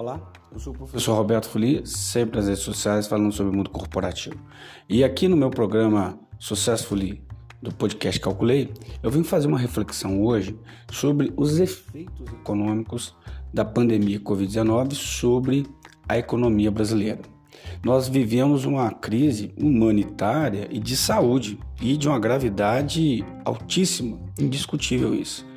[0.00, 0.18] Olá,
[0.50, 4.34] eu sou o professor Roberto Fuli, sempre nas redes sociais falando sobre o mundo corporativo.
[4.88, 7.22] E aqui no meu programa Successfully
[7.60, 10.58] do podcast Calculei, eu vim fazer uma reflexão hoje
[10.90, 13.14] sobre os efeitos econômicos
[13.52, 15.66] da pandemia Covid-19 sobre
[16.08, 17.20] a economia brasileira.
[17.84, 25.49] Nós vivemos uma crise humanitária e de saúde e de uma gravidade altíssima, indiscutível isso.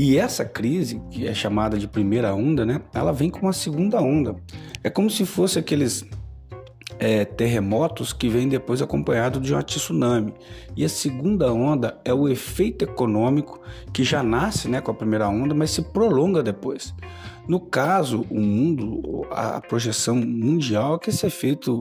[0.00, 4.00] E essa crise, que é chamada de primeira onda, né, ela vem com uma segunda
[4.00, 4.36] onda.
[4.84, 6.08] É como se fosse aqueles
[7.00, 10.32] é, terremotos que vêm depois acompanhado de um tsunami.
[10.76, 13.60] E a segunda onda é o efeito econômico
[13.92, 16.94] que já nasce né, com a primeira onda, mas se prolonga depois.
[17.48, 21.80] No caso, o mundo, a projeção mundial é que esse efeito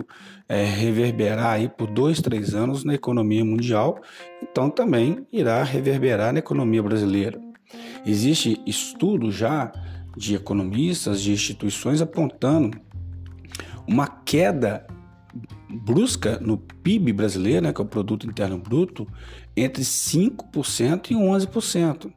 [0.49, 4.01] é, reverberar aí por dois, três anos na economia mundial,
[4.41, 7.46] então também irá reverberar na economia brasileira.
[8.05, 9.71] Existe estudo já
[10.15, 12.79] de economistas, de instituições apontando
[13.87, 14.85] uma queda
[15.69, 19.07] brusca no PIB brasileiro, né, que é o produto interno bruto,
[19.55, 22.11] entre 5% e 11%.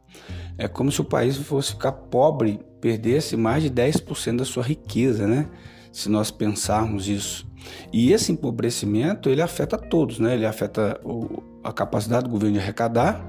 [0.56, 5.26] É como se o país fosse ficar pobre, perdesse mais de 10% da sua riqueza,
[5.26, 5.48] né?
[5.92, 7.48] Se nós pensarmos isso.
[7.92, 10.34] E esse empobrecimento, ele afeta todos, né?
[10.34, 13.24] Ele afeta o, a capacidade do governo de arrecadar,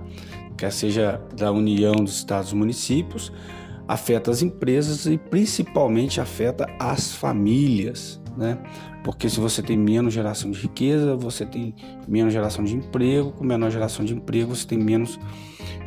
[0.62, 3.34] quer seja da União dos Estados e Municípios,
[3.88, 8.60] afeta as empresas e principalmente afeta as famílias, né?
[9.04, 11.74] Porque se você tem menos geração de riqueza, você tem
[12.08, 15.20] menos geração de emprego, com menor geração de emprego, você tem menos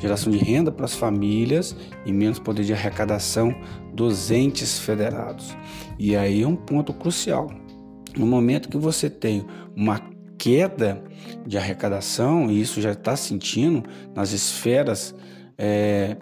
[0.01, 3.55] geração de renda para as famílias e menos poder de arrecadação
[3.95, 5.57] dos entes federados.
[6.01, 7.49] E aí é um ponto crucial.
[8.17, 10.01] No momento que você tem uma
[10.45, 11.03] queda
[11.47, 13.83] de arrecadação, e isso já está sentindo
[14.15, 15.15] nas esferas
[15.57, 16.19] é,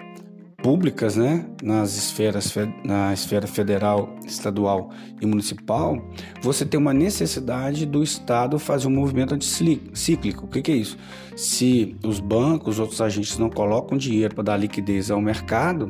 [0.62, 6.00] públicas, né, nas esferas na esfera federal, estadual e municipal,
[6.40, 10.46] você tem uma necessidade do Estado fazer um movimento anticíclico.
[10.46, 10.96] O que, que é isso?
[11.36, 15.88] Se os bancos, outros agentes não colocam dinheiro para dar liquidez ao mercado,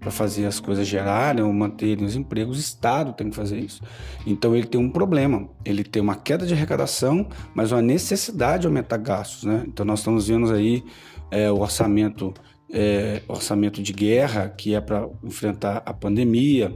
[0.00, 3.82] para fazer as coisas gerarem ou manterem os empregos, o Estado tem que fazer isso.
[4.26, 8.66] Então ele tem um problema, ele tem uma queda de arrecadação, mas uma necessidade de
[8.66, 9.64] aumentar gastos, né?
[9.66, 10.82] Então nós estamos vendo aí
[11.30, 12.32] é, o orçamento
[12.72, 16.74] é, orçamento de guerra, que é para enfrentar a pandemia,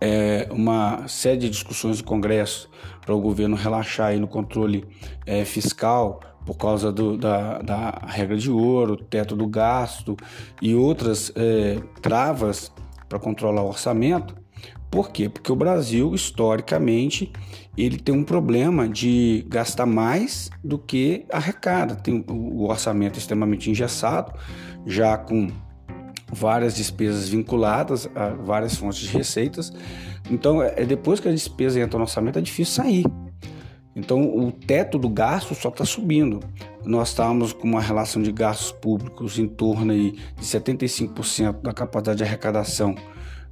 [0.00, 2.70] é, uma série de discussões do Congresso
[3.04, 4.86] para o governo relaxar aí no controle
[5.26, 10.16] é, fiscal por causa do, da, da, regra de ouro, teto do gasto
[10.60, 12.72] e outras é, travas
[13.08, 14.34] para controlar o orçamento.
[14.90, 15.28] Por quê?
[15.28, 17.32] Porque o Brasil, historicamente,
[17.76, 21.94] ele tem um problema de gastar mais do que arrecada.
[21.94, 24.32] Tem o orçamento extremamente engessado,
[24.84, 25.48] já com
[26.32, 29.72] várias despesas vinculadas a várias fontes de receitas.
[30.28, 33.04] Então, é, é depois que a despesa entra no orçamento, é difícil sair.
[33.94, 36.40] Então, o teto do gasto só está subindo.
[36.84, 42.18] Nós estávamos com uma relação de gastos públicos em torno aí de 75% da capacidade
[42.18, 42.94] de arrecadação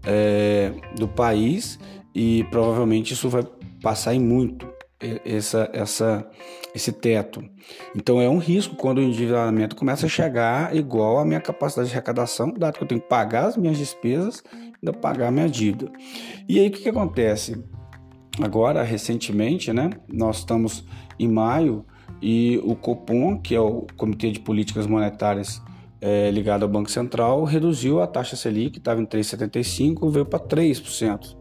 [0.04, 1.78] é, do país
[2.14, 3.44] e provavelmente isso vai
[3.82, 4.68] passar em muito
[5.24, 6.28] essa, essa,
[6.74, 7.44] esse teto.
[7.94, 11.94] Então é um risco quando o endividamento começa a chegar igual à minha capacidade de
[11.94, 14.42] arrecadação, dado que eu tenho que pagar as minhas despesas
[14.82, 15.90] ainda pagar a minha dívida.
[16.48, 17.62] E aí o que, que acontece?
[18.40, 20.84] Agora, recentemente, né, nós estamos
[21.18, 21.84] em maio
[22.22, 25.60] e o Copom, que é o Comitê de Políticas Monetárias
[26.00, 30.38] é, ligado ao Banco Central, reduziu a taxa Selic, que estava em 3,75%, veio para
[30.38, 31.36] 3%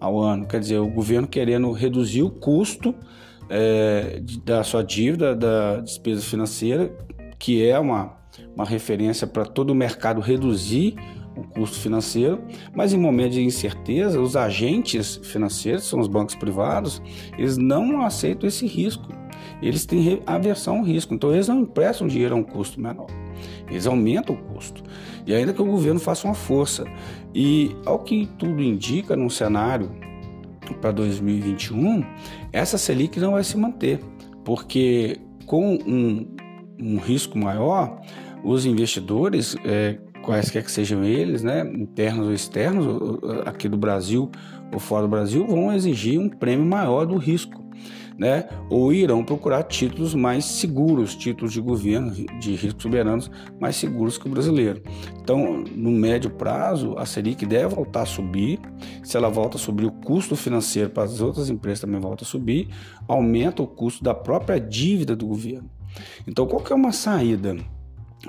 [0.00, 0.46] ao ano.
[0.46, 2.94] Quer dizer, o governo querendo reduzir o custo
[3.48, 6.92] é, da sua dívida, da despesa financeira,
[7.38, 8.16] que é uma,
[8.54, 10.94] uma referência para todo o mercado reduzir
[11.36, 12.42] o custo financeiro,
[12.74, 17.00] mas em momentos de incerteza, os agentes financeiros, são os bancos privados,
[17.36, 19.08] eles não aceitam esse risco.
[19.62, 23.06] Eles têm aversão ao risco, então eles não emprestam dinheiro a um custo menor.
[23.68, 24.82] Eles aumentam o custo.
[25.26, 26.84] E ainda que o governo faça uma força.
[27.34, 29.90] E ao que tudo indica num cenário
[30.80, 32.04] para 2021,
[32.52, 34.00] essa Selic não vai se manter,
[34.44, 36.36] porque com um,
[36.78, 38.00] um risco maior,
[38.44, 39.98] os investidores, é,
[40.28, 42.86] quaisquer que sejam eles, né, internos ou externos,
[43.46, 44.30] aqui do Brasil
[44.70, 47.66] ou fora do Brasil, vão exigir um prêmio maior do risco
[48.18, 48.48] né?
[48.68, 53.30] Ou irão procurar títulos mais seguros, títulos de governo de riscos soberanos
[53.60, 54.82] mais seguros que o brasileiro.
[55.20, 58.58] Então, no médio prazo, a Selic deve voltar a subir.
[59.04, 62.26] Se ela volta a subir, o custo financeiro para as outras empresas também volta a
[62.26, 62.68] subir,
[63.06, 65.70] aumenta o custo da própria dívida do governo.
[66.26, 67.56] Então, qual que é uma saída?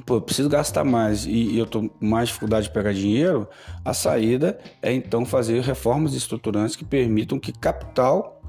[0.05, 3.47] Pô, eu preciso gastar mais e, eu com mais dificuldade de pegar dinheiro,
[3.83, 8.41] a saída é então fazer reformas estruturantes que permitam que capital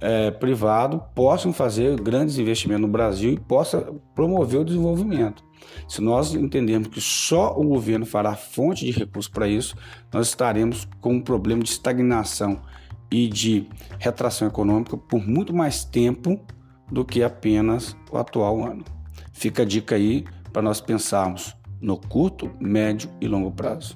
[0.00, 5.44] é, privado possam fazer grandes investimentos no Brasil e possa promover o desenvolvimento.
[5.88, 9.74] Se nós entendermos que só o governo fará fonte de recursos para isso,
[10.12, 12.60] nós estaremos com um problema de estagnação
[13.10, 13.68] e de
[13.98, 16.40] retração econômica por muito mais tempo
[16.90, 18.84] do que apenas o atual ano.
[19.32, 20.24] Fica a dica aí
[20.56, 23.94] para nós pensarmos no curto, médio e longo prazo.